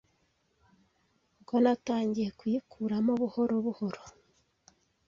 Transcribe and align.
Ubwo 1.37 1.55
natangiye 1.63 2.29
kuyikuramo 2.37 3.11
buhor 3.21 3.49
buhoro 3.65 4.01